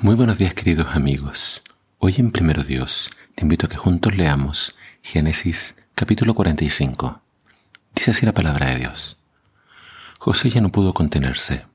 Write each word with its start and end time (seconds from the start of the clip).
Muy 0.00 0.14
buenos 0.14 0.38
días 0.38 0.54
queridos 0.54 0.94
amigos. 0.94 1.64
Hoy 1.98 2.14
en 2.18 2.30
Primero 2.30 2.62
Dios 2.62 3.10
te 3.34 3.42
invito 3.42 3.66
a 3.66 3.68
que 3.68 3.76
juntos 3.76 4.14
leamos 4.14 4.76
Génesis 5.02 5.74
capítulo 5.96 6.34
45. 6.34 7.20
Dice 7.96 8.12
así 8.12 8.24
la 8.24 8.32
palabra 8.32 8.66
de 8.66 8.76
Dios. 8.76 9.18
José 10.20 10.50
ya 10.50 10.60
no 10.60 10.70
pudo 10.70 10.94
contenerse. 10.94 11.66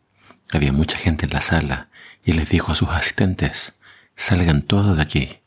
Había 0.53 0.71
mucha 0.71 0.97
gente 0.97 1.25
en 1.25 1.33
la 1.33 1.41
sala 1.41 1.89
y 2.23 2.31
les 2.31 2.47
dijo 2.47 2.71
a 2.71 2.75
sus 2.75 2.87
asistentes, 2.87 3.77
salgan 4.15 4.61
todos 4.61 4.95
de 4.95 5.03
aquí. 5.03 5.39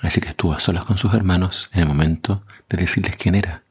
Así 0.00 0.20
que 0.20 0.28
estuvo 0.28 0.54
a 0.54 0.60
solas 0.60 0.84
con 0.84 0.98
sus 0.98 1.14
hermanos 1.14 1.70
en 1.72 1.80
el 1.80 1.88
momento 1.88 2.44
de 2.68 2.76
decirles 2.76 3.16
quién 3.16 3.34
era. 3.34 3.64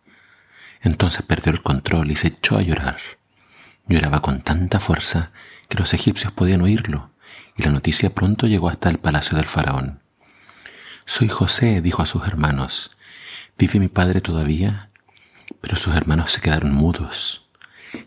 Entonces 0.82 1.24
perdió 1.24 1.54
el 1.54 1.64
control 1.64 2.12
y 2.12 2.18
se 2.18 2.28
echó 2.28 2.58
a 2.58 2.64
llorar. 2.64 2.98
Lloraba 3.88 4.22
con 4.22 4.42
tanta 4.42 4.82
fuerza 4.82 5.32
que 5.70 5.78
los 5.78 5.94
egipcios 5.94 6.34
podían 6.34 6.62
oírlo 6.64 7.11
y 7.58 7.64
la 7.64 7.72
noticia 7.72 8.10
pronto 8.14 8.48
llegó 8.48 8.70
hasta 8.70 8.90
el 8.90 9.00
palacio 9.00 9.38
del 9.38 9.46
faraón. 9.46 10.02
Soy 11.06 11.28
José, 11.28 11.82
dijo 11.82 12.02
a 12.02 12.06
sus 12.06 12.28
hermanos. 12.28 12.98
¿Vive 13.58 13.80
mi 13.80 13.88
padre 13.88 14.22
todavía? 14.22 14.90
Pero 15.60 15.76
sus 15.76 15.96
hermanos 15.96 16.32
se 16.32 16.42
quedaron 16.42 16.74
mudos. 16.74 17.48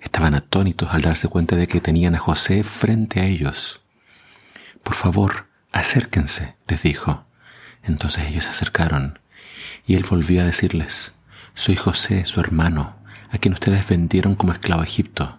Estaban 0.01 0.35
atónitos 0.35 0.93
al 0.93 1.03
darse 1.03 1.29
cuenta 1.29 1.57
de 1.57 1.67
que 1.67 1.81
tenían 1.81 2.15
a 2.15 2.19
José 2.19 2.65
frente 2.65 3.21
a 3.21 3.27
ellos. 3.27 3.83
Por 4.83 4.95
favor, 4.95 5.47
acérquense, 5.73 6.57
les 6.67 6.83
dijo. 6.83 7.27
Entonces 7.83 8.25
ellos 8.29 8.45
se 8.45 8.51
acercaron, 8.51 9.19
y 9.87 9.97
él 9.97 10.07
volvió 10.09 10.41
a 10.41 10.47
decirles, 10.47 11.15
Soy 11.55 11.77
José, 11.77 12.25
su 12.25 12.41
hermano, 12.41 12.97
a 13.31 13.39
quien 13.39 13.53
ustedes 13.55 13.87
vendieron 13.87 14.35
como 14.37 14.53
esclavo 14.53 14.83
a 14.83 14.87
Egipto. 14.87 15.39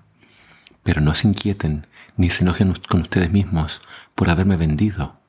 Pero 0.85 1.02
no 1.02 1.16
se 1.16 1.27
inquieten 1.27 1.88
ni 2.16 2.30
se 2.30 2.44
enojen 2.44 2.71
con 2.88 3.02
ustedes 3.02 3.31
mismos 3.31 3.81
por 4.13 4.30
haberme 4.30 4.55
vendido. 4.55 5.20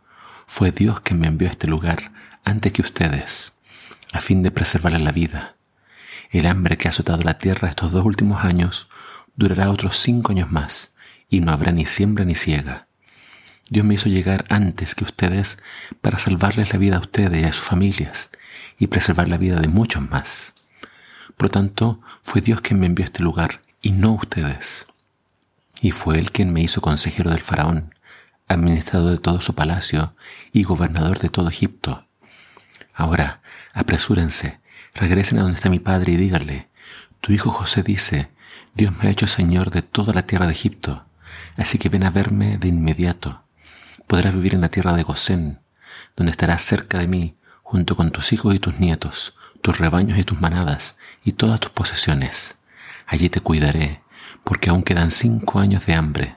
Fue 0.47 0.71
Dios 0.71 1.01
quien 1.01 1.19
me 1.19 1.29
envió 1.29 1.49
a 1.49 1.51
este 1.51 1.67
lugar 1.67 2.13
antes 2.45 2.75
que 2.75 2.83
ustedes, 2.83 3.55
a 4.13 4.21
fin 4.21 4.43
de 4.43 4.51
preservarle 4.51 4.99
la 4.99 5.13
vida. 5.13 5.57
El 6.31 6.45
hambre 6.47 6.77
que 6.77 6.89
ha 6.89 6.91
azotado 6.91 7.23
la 7.23 7.39
tierra 7.39 7.71
estos 7.71 7.93
dos 7.93 8.05
últimos 8.05 8.45
años 8.45 8.91
durará 9.35 9.71
otros 9.71 9.97
cinco 9.97 10.33
años 10.33 10.53
más, 10.53 10.93
y 11.31 11.41
no 11.41 11.53
habrá 11.53 11.73
ni 11.73 11.87
siembra 11.87 12.27
ni 12.27 12.35
ciega. 12.35 12.87
Dios 13.71 13.87
me 13.87 13.95
hizo 13.95 14.11
llegar 14.11 14.45
antes 14.51 14.95
que 14.95 15.05
ustedes 15.05 15.59
para 16.03 16.19
salvarles 16.19 16.75
la 16.75 16.79
vida 16.79 16.97
a 16.97 17.01
ustedes 17.01 17.41
y 17.43 17.45
a 17.45 17.53
sus 17.55 17.65
familias, 17.65 18.29
y 18.79 18.89
preservar 18.89 19.29
la 19.29 19.39
vida 19.39 19.59
de 19.59 19.69
muchos 19.69 20.03
más. 20.03 20.53
Por 21.39 21.49
tanto, 21.49 22.03
fue 22.23 22.43
Dios 22.43 22.61
quien 22.61 22.79
me 22.79 22.87
envió 22.87 23.05
a 23.05 23.07
este 23.07 23.23
lugar, 23.23 23.63
y 23.81 23.93
no 23.93 24.13
ustedes. 24.13 24.87
Y 25.81 25.91
fue 25.91 26.19
él 26.19 26.33
quien 26.33 26.53
me 26.53 26.63
hizo 26.63 26.81
consejero 26.81 27.31
del 27.31 27.43
faraón, 27.43 27.95
administrador 28.49 29.13
de 29.13 29.19
todo 29.19 29.41
su 29.41 29.55
palacio 29.55 30.15
y 30.53 30.63
gobernador 30.65 31.19
de 31.19 31.29
todo 31.29 31.49
Egipto. 31.49 32.07
Ahora, 32.95 33.43
apresúrense, 33.75 34.61
regresen 34.95 35.39
a 35.39 35.43
donde 35.43 35.57
está 35.57 35.69
mi 35.69 35.81
padre 35.81 36.13
y 36.13 36.17
díganle, 36.17 36.69
tu 37.21 37.33
hijo 37.33 37.51
José 37.51 37.83
dice, 37.83 38.31
Dios 38.75 38.97
me 38.97 39.09
ha 39.09 39.11
hecho 39.11 39.27
señor 39.27 39.71
de 39.71 39.83
toda 39.83 40.15
la 40.15 40.27
tierra 40.27 40.47
de 40.47 40.53
Egipto, 40.53 41.05
así 41.57 41.79
que 41.79 41.89
ven 41.89 42.05
a 42.05 42.11
verme 42.11 42.59
de 42.59 42.69
inmediato. 42.69 43.43
Podrás 44.07 44.35
vivir 44.35 44.55
en 44.55 44.61
la 44.61 44.71
tierra 44.71 44.95
de 44.95 45.03
Gosén, 45.03 45.61
donde 46.17 46.31
estarás 46.31 46.63
cerca 46.63 46.99
de 46.99 47.09
mí, 47.09 47.37
junto 47.63 47.97
con 47.97 48.13
tus 48.13 48.33
hijos 48.33 48.55
y 48.55 48.59
tus 48.59 48.79
nietos, 48.79 49.35
tus 49.61 49.79
rebaños 49.79 50.19
y 50.19 50.25
tus 50.25 50.41
manadas, 50.41 50.99
y 51.25 51.33
todas 51.33 51.59
tus 51.59 51.71
posesiones. 51.73 52.57
Allí 53.07 53.29
te 53.29 53.41
cuidaré, 53.41 54.03
porque 54.45 54.71
aún 54.71 54.83
quedan 54.83 55.11
cinco 55.11 55.59
años 55.59 55.87
de 55.87 55.95
hambre. 55.95 56.37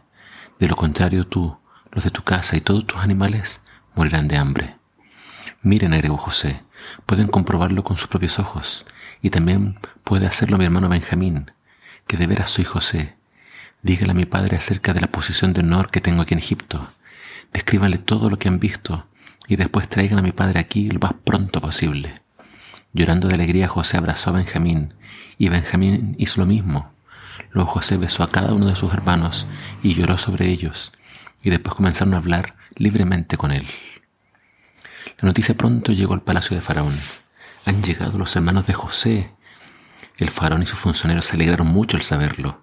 De 0.60 0.68
lo 0.68 0.76
contrario 0.76 1.26
tú, 1.26 1.58
los 1.92 2.04
de 2.04 2.12
tu 2.12 2.24
casa 2.24 2.58
y 2.58 2.62
todos 2.62 2.86
tus 2.86 3.00
animales 3.00 3.62
morirán 3.96 4.28
de 4.28 4.38
hambre. 4.38 4.76
Miren, 5.62 5.94
agregó 5.94 6.18
José, 6.18 6.64
pueden 7.06 7.28
comprobarlo 7.28 7.84
con 7.84 7.98
sus 7.98 8.08
propios 8.08 8.40
ojos, 8.40 8.86
y 9.22 9.30
también 9.30 9.80
puede 10.04 10.26
hacerlo 10.26 10.58
mi 10.58 10.66
hermano 10.66 10.90
Benjamín, 10.90 11.52
que 12.08 12.18
de 12.18 12.28
veras 12.28 12.50
soy 12.50 12.64
José. 12.64 13.18
Dígale 13.82 14.12
a 14.12 14.16
mi 14.16 14.26
padre 14.26 14.58
acerca 14.58 14.94
de 14.94 15.02
la 15.02 15.08
posición 15.08 15.54
de 15.54 15.62
honor 15.62 15.90
que 15.90 16.02
tengo 16.02 16.22
aquí 16.22 16.34
en 16.34 16.40
Egipto. 16.40 16.88
Descríbanle 17.54 17.98
todo 17.98 18.30
lo 18.30 18.38
que 18.38 18.48
han 18.48 18.60
visto 18.60 19.08
y 19.48 19.56
después 19.56 19.90
traigan 19.90 20.20
a 20.20 20.22
mi 20.22 20.32
padre 20.32 20.60
aquí 20.60 20.90
lo 20.90 21.00
más 21.00 21.14
pronto 21.24 21.60
posible. 21.60 22.22
Llorando 22.94 23.28
de 23.28 23.36
alegría, 23.36 23.68
José 23.68 23.98
abrazó 23.98 24.30
a 24.30 24.34
Benjamín 24.34 24.94
y 25.38 25.50
Benjamín 25.50 26.16
hizo 26.18 26.42
lo 26.42 26.46
mismo. 26.46 26.92
Luego 27.52 27.72
José 27.72 27.98
besó 27.98 28.24
a 28.24 28.32
cada 28.32 28.54
uno 28.54 28.68
de 28.68 28.76
sus 28.76 28.94
hermanos 28.94 29.48
y 29.82 29.94
lloró 29.94 30.18
sobre 30.18 30.50
ellos, 30.50 30.92
y 31.42 31.50
después 31.50 31.76
comenzaron 31.76 32.14
a 32.14 32.18
hablar 32.18 32.56
libremente 32.76 33.38
con 33.38 33.52
él. 33.52 33.66
La 35.20 35.28
noticia 35.28 35.56
pronto 35.56 35.92
llegó 35.92 36.14
al 36.14 36.22
palacio 36.22 36.56
de 36.56 36.62
Faraón. 36.62 36.98
Han 37.66 37.84
llegado 37.84 38.18
los 38.18 38.36
hermanos 38.36 38.68
de 38.68 38.74
José. 38.74 39.32
El 40.18 40.30
faraón 40.30 40.64
y 40.64 40.66
sus 40.66 40.80
funcionarios 40.80 41.26
se 41.26 41.36
alegraron 41.36 41.68
mucho 41.68 41.98
al 41.98 42.04
saberlo. 42.04 42.62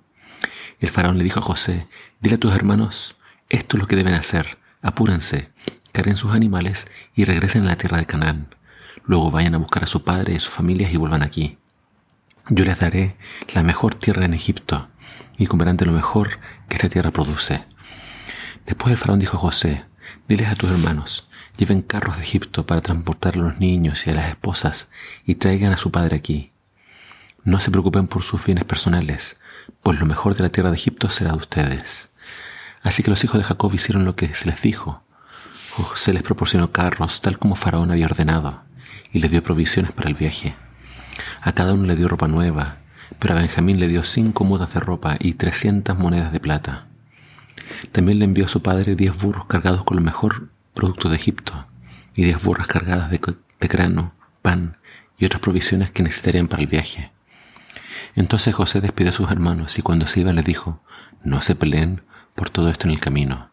El 0.81 0.89
faraón 0.91 1.19
le 1.19 1.25
dijo 1.25 1.41
a 1.41 1.43
José, 1.43 1.87
dile 2.21 2.37
a 2.37 2.41
tus 2.41 2.55
hermanos, 2.55 3.17
esto 3.49 3.77
es 3.77 3.81
lo 3.81 3.87
que 3.87 3.97
deben 3.97 4.15
hacer, 4.15 4.59
apúrense, 4.83 5.51
carguen 5.93 6.17
sus 6.17 6.33
animales 6.33 6.89
y 7.15 7.25
regresen 7.25 7.65
a 7.65 7.69
la 7.69 7.77
tierra 7.77 7.99
de 7.99 8.07
Canaán. 8.07 8.55
Luego 9.05 9.31
vayan 9.31 9.55
a 9.55 9.59
buscar 9.59 9.85
a 9.85 9.87
su 9.87 10.05
padre 10.05 10.33
y 10.33 10.37
a 10.37 10.41
sus 10.41 10.53
familias 10.53 10.93
y 10.93 10.97
vuelvan 10.97 11.23
aquí. 11.23 11.59
Yo 12.49 12.65
les 12.65 12.79
daré 12.79 13.17
la 13.55 13.65
mejor 13.65 13.97
tierra 13.97 14.25
en 14.25 14.33
Egipto 14.33 14.89
y 15.37 15.49
comerán 15.49 15.77
de 15.77 15.85
lo 15.85 15.91
mejor 15.91 16.39
que 16.69 16.77
esta 16.77 16.89
tierra 16.89 17.11
produce. 17.11 17.65
Después 18.65 18.93
el 18.93 18.99
faraón 18.99 19.19
dijo 19.19 19.37
a 19.37 19.41
José, 19.41 19.85
diles 20.29 20.49
a 20.49 20.55
tus 20.55 20.71
hermanos, 20.71 21.29
lleven 21.57 21.83
carros 21.83 22.17
de 22.17 22.23
Egipto 22.23 22.65
para 22.65 22.81
transportar 22.81 23.35
a 23.35 23.41
los 23.41 23.59
niños 23.59 24.07
y 24.07 24.11
a 24.11 24.15
las 24.15 24.29
esposas 24.29 24.91
y 25.25 25.35
traigan 25.35 25.73
a 25.73 25.77
su 25.77 25.91
padre 25.91 26.17
aquí. 26.17 26.53
No 27.43 27.59
se 27.59 27.73
preocupen 27.73 28.07
por 28.07 28.23
sus 28.23 28.45
bienes 28.45 28.65
personales, 28.65 29.41
pues 29.83 29.99
lo 29.99 30.07
mejor 30.07 30.37
de 30.37 30.45
la 30.45 30.51
tierra 30.51 30.71
de 30.71 30.77
Egipto 30.77 31.11
será 31.11 31.33
de 31.33 31.39
ustedes. 31.39 32.11
Así 32.81 33.03
que 33.03 33.11
los 33.11 33.25
hijos 33.25 33.39
de 33.39 33.45
Jacob 33.45 33.75
hicieron 33.75 34.05
lo 34.05 34.15
que 34.15 34.33
se 34.37 34.47
les 34.47 34.63
dijo. 34.63 35.03
José 35.73 36.13
les 36.13 36.23
proporcionó 36.23 36.71
carros 36.71 37.21
tal 37.21 37.41
como 37.41 37.57
Faraón 37.57 37.91
había 37.91 38.07
ordenado 38.07 38.63
y 39.11 39.19
les 39.19 39.33
dio 39.33 39.43
provisiones 39.43 39.91
para 39.91 40.09
el 40.09 40.15
viaje. 40.15 40.55
A 41.41 41.53
cada 41.53 41.73
uno 41.73 41.85
le 41.85 41.97
dio 41.97 42.09
ropa 42.09 42.29
nueva, 42.29 42.79
pero 43.19 43.35
a 43.35 43.39
Benjamín 43.39 43.81
le 43.81 43.89
dio 43.89 44.05
cinco 44.05 44.45
mudas 44.45 44.73
de 44.75 44.81
ropa 44.81 45.17
y 45.19 45.35
trescientas 45.35 45.99
monedas 45.99 46.33
de 46.33 46.41
plata. 46.41 46.87
También 47.93 48.19
le 48.19 48.25
envió 48.25 48.47
a 48.47 48.49
su 48.49 48.63
padre 48.63 48.95
diez 48.95 49.17
burros 49.17 49.47
cargados 49.47 49.85
con 49.85 49.97
lo 49.97 50.03
mejor 50.03 50.51
producto 50.75 51.09
de 51.09 51.17
Egipto 51.17 51.67
y 52.15 52.25
diez 52.25 52.43
burras 52.43 52.67
cargadas 52.67 53.11
de, 53.11 53.21
grano, 53.61 54.15
pan 54.43 54.77
y 55.19 55.25
otras 55.25 55.41
provisiones 55.41 55.91
que 55.91 56.03
necesitarían 56.03 56.49
para 56.49 56.63
el 56.63 56.69
viaje. 56.69 57.11
Entonces 58.15 58.55
José 58.55 58.81
despidió 58.81 59.11
a 59.11 59.15
sus 59.15 59.31
hermanos 59.31 59.79
y 59.79 59.83
cuando 59.83 60.07
se 60.07 60.21
iba 60.21 60.33
les 60.33 60.45
dijo, 60.45 60.83
no 61.25 61.43
se 61.43 61.55
peleen 61.55 62.03
por 62.35 62.51
todo 62.51 62.71
esto 62.71 62.87
en 62.87 62.93
el 62.93 63.01
camino. 63.01 63.51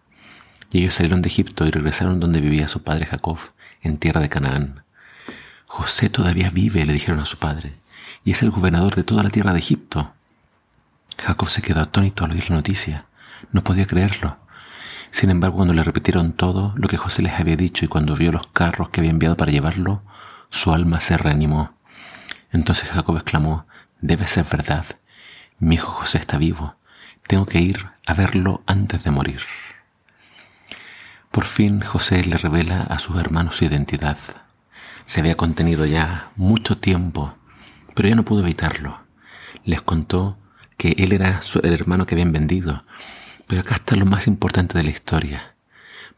Y 0.72 0.80
ellos 0.80 0.96
salieron 0.96 1.22
de 1.22 1.30
Egipto 1.30 1.66
y 1.66 1.72
regresaron 1.72 2.20
donde 2.20 2.42
vivía 2.42 2.68
su 2.68 2.84
padre 2.84 3.06
Jacob, 3.06 3.38
en 3.82 3.98
tierra 3.98 4.22
de 4.22 4.30
Canaán. 4.30 4.83
José 5.76 6.08
todavía 6.08 6.52
vive, 6.52 6.86
le 6.86 6.94
dijeron 6.94 7.20
a 7.20 7.26
su 7.26 7.40
padre 7.40 7.74
y 8.24 8.30
es 8.30 8.44
el 8.44 8.52
gobernador 8.52 8.94
de 8.94 9.04
toda 9.04 9.24
la 9.24 9.32
tierra 9.32 9.54
de 9.54 9.60
Egipto. 9.60 10.14
Jacob 11.18 11.50
se 11.50 11.64
quedó 11.64 11.82
atónito 11.82 12.24
al 12.24 12.32
oír 12.32 12.48
la 12.52 12.58
noticia. 12.58 13.08
No 13.52 13.64
podía 13.64 13.88
creerlo. 13.88 14.38
Sin 15.10 15.32
embargo, 15.32 15.56
cuando 15.56 15.74
le 15.74 15.84
repitieron 15.84 16.34
todo 16.34 16.74
lo 16.76 16.88
que 16.88 16.98
José 16.98 17.24
les 17.24 17.40
había 17.40 17.56
dicho 17.56 17.86
y 17.86 17.88
cuando 17.88 18.16
vio 18.16 18.32
los 18.32 18.46
carros 18.46 18.90
que 18.90 19.02
había 19.02 19.10
enviado 19.10 19.36
para 19.36 19.52
llevarlo, 19.52 20.04
su 20.52 20.72
alma 20.72 21.02
se 21.02 21.18
reanimó. 21.18 21.74
Entonces 22.52 22.92
Jacob 22.92 23.16
exclamó, 23.16 23.66
debe 24.00 24.28
ser 24.28 24.46
verdad. 24.46 24.86
Mi 25.58 25.74
hijo 25.74 25.90
José 25.90 26.20
está 26.20 26.38
vivo. 26.38 26.76
Tengo 27.26 27.48
que 27.48 27.62
ir 27.62 27.90
a 28.06 28.14
verlo 28.14 28.62
antes 28.68 29.04
de 29.04 29.10
morir. 29.10 29.42
Por 31.32 31.46
fin 31.46 31.82
José 31.82 32.24
le 32.24 32.38
revela 32.38 32.84
a 32.84 33.00
sus 33.00 33.18
hermanos 33.18 33.58
su 33.58 33.66
identidad. 33.66 34.20
Se 35.06 35.20
había 35.20 35.36
contenido 35.36 35.86
ya 35.86 36.32
mucho 36.36 36.78
tiempo 36.78 37.36
pero 37.94 38.10
ya 38.10 38.16
no 38.16 38.26
pudo 38.26 38.42
evitarlo. 38.42 39.02
Les 39.64 39.82
contó 39.82 40.38
que 40.78 40.96
él 40.98 41.14
era 41.14 41.40
el 41.62 41.74
hermano 41.74 42.06
que 42.06 42.16
habían 42.16 42.32
vendido. 42.32 42.84
Pero 43.48 43.62
acá 43.62 43.76
está 43.76 43.96
lo 43.96 44.06
más 44.06 44.28
importante 44.28 44.78
de 44.78 44.84
la 44.84 44.90
historia. 44.90 45.56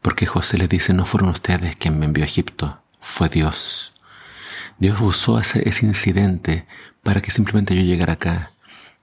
Porque 0.00 0.26
José 0.26 0.58
les 0.58 0.68
dice, 0.68 0.94
no 0.94 1.04
fueron 1.04 1.30
ustedes 1.30 1.76
quien 1.76 1.98
me 1.98 2.06
envió 2.06 2.24
a 2.24 2.26
Egipto, 2.26 2.82
fue 3.00 3.28
Dios. 3.28 3.92
Dios 4.78 5.00
usó 5.00 5.38
ese, 5.38 5.68
ese 5.68 5.86
incidente 5.86 6.66
para 7.02 7.20
que 7.20 7.30
simplemente 7.30 7.74
yo 7.74 7.82
llegara 7.82 8.14
acá. 8.14 8.52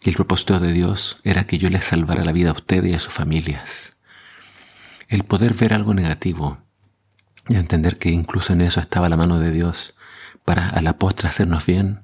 Y 0.01 0.09
el 0.09 0.15
propósito 0.15 0.59
de 0.59 0.71
Dios 0.71 1.19
era 1.23 1.45
que 1.45 1.57
yo 1.57 1.69
les 1.69 1.85
salvara 1.85 2.23
la 2.23 2.31
vida 2.31 2.49
a 2.49 2.53
ustedes 2.53 2.91
y 2.91 2.93
a 2.93 2.99
sus 2.99 3.13
familias. 3.13 3.97
El 5.07 5.23
poder 5.23 5.53
ver 5.53 5.73
algo 5.73 5.93
negativo 5.93 6.62
y 7.49 7.55
entender 7.55 7.97
que 7.97 8.09
incluso 8.09 8.53
en 8.53 8.61
eso 8.61 8.79
estaba 8.79 9.09
la 9.09 9.17
mano 9.17 9.39
de 9.39 9.51
Dios 9.51 9.95
para 10.45 10.69
a 10.69 10.81
la 10.81 10.97
postre 10.97 11.27
hacernos 11.27 11.65
bien, 11.65 12.01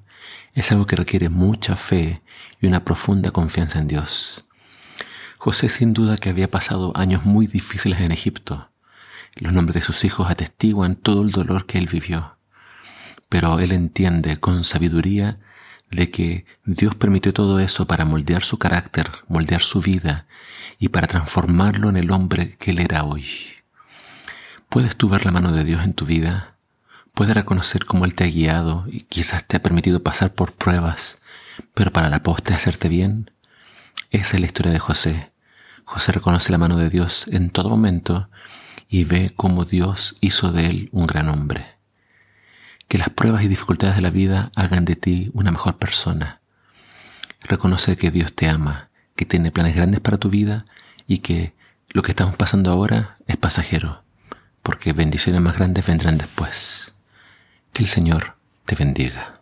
es 0.54 0.72
algo 0.72 0.86
que 0.86 0.96
requiere 0.96 1.28
mucha 1.28 1.76
fe 1.76 2.22
y 2.60 2.66
una 2.66 2.84
profunda 2.84 3.30
confianza 3.30 3.78
en 3.78 3.88
Dios. 3.88 4.44
José 5.38 5.68
sin 5.68 5.94
duda 5.94 6.16
que 6.18 6.28
había 6.28 6.50
pasado 6.50 6.92
años 6.96 7.24
muy 7.24 7.46
difíciles 7.46 8.00
en 8.00 8.12
Egipto. 8.12 8.70
Los 9.36 9.52
nombres 9.52 9.74
de 9.74 9.80
sus 9.82 10.04
hijos 10.04 10.30
atestiguan 10.30 10.96
todo 10.96 11.22
el 11.22 11.30
dolor 11.30 11.66
que 11.66 11.78
él 11.78 11.86
vivió. 11.86 12.36
Pero 13.28 13.58
él 13.60 13.72
entiende 13.72 14.38
con 14.38 14.64
sabiduría 14.64 15.38
de 15.90 16.10
que 16.10 16.44
Dios 16.64 16.94
permitió 16.94 17.32
todo 17.32 17.58
eso 17.60 17.86
para 17.86 18.04
moldear 18.04 18.44
su 18.44 18.58
carácter, 18.58 19.10
moldear 19.28 19.62
su 19.62 19.80
vida 19.80 20.26
y 20.78 20.88
para 20.88 21.06
transformarlo 21.06 21.88
en 21.88 21.96
el 21.96 22.10
hombre 22.10 22.56
que 22.58 22.72
él 22.72 22.80
era 22.80 23.04
hoy. 23.04 23.24
¿Puedes 24.70 24.94
tú 24.94 25.08
ver 25.08 25.24
la 25.24 25.32
mano 25.32 25.50
de 25.50 25.64
Dios 25.64 25.82
en 25.82 25.94
tu 25.94 26.06
vida? 26.06 26.54
¿Puedes 27.12 27.34
reconocer 27.34 27.86
cómo 27.86 28.04
Él 28.04 28.14
te 28.14 28.22
ha 28.22 28.28
guiado 28.28 28.84
y 28.86 29.00
quizás 29.00 29.44
te 29.44 29.56
ha 29.56 29.62
permitido 29.62 30.04
pasar 30.04 30.32
por 30.32 30.52
pruebas, 30.52 31.18
pero 31.74 31.92
para 31.92 32.08
la 32.08 32.22
postre 32.22 32.54
hacerte 32.54 32.88
bien? 32.88 33.32
Esa 34.12 34.36
es 34.36 34.40
la 34.40 34.46
historia 34.46 34.70
de 34.70 34.78
José. 34.78 35.32
José 35.84 36.12
reconoce 36.12 36.52
la 36.52 36.58
mano 36.58 36.78
de 36.78 36.88
Dios 36.88 37.26
en 37.32 37.50
todo 37.50 37.68
momento 37.68 38.30
y 38.88 39.02
ve 39.02 39.32
cómo 39.34 39.64
Dios 39.64 40.14
hizo 40.20 40.52
de 40.52 40.66
él 40.66 40.88
un 40.92 41.08
gran 41.08 41.28
hombre. 41.30 41.74
Que 42.86 42.96
las 42.96 43.10
pruebas 43.10 43.44
y 43.44 43.48
dificultades 43.48 43.96
de 43.96 44.02
la 44.02 44.10
vida 44.10 44.52
hagan 44.54 44.84
de 44.84 44.94
ti 44.94 45.32
una 45.34 45.50
mejor 45.50 45.78
persona. 45.78 46.42
Reconoce 47.42 47.96
que 47.96 48.12
Dios 48.12 48.34
te 48.34 48.48
ama, 48.48 48.90
que 49.16 49.24
tiene 49.24 49.50
planes 49.50 49.74
grandes 49.74 50.00
para 50.00 50.18
tu 50.18 50.30
vida 50.30 50.64
y 51.08 51.18
que 51.18 51.54
lo 51.88 52.02
que 52.02 52.12
estamos 52.12 52.36
pasando 52.36 52.70
ahora 52.70 53.16
es 53.26 53.36
pasajero, 53.36 54.04
porque 54.62 54.92
bendiciones 54.92 55.40
más 55.40 55.56
grandes 55.56 55.86
vendrán 55.86 56.18
después. 56.18 56.94
Que 57.72 57.82
el 57.82 57.88
Señor 57.88 58.36
te 58.64 58.74
bendiga. 58.74 59.39